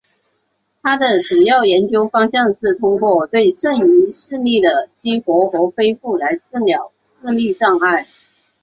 [0.81, 8.07] 他的主要研究方向是通过对剩余视力的激活和恢复来治疗视力障碍。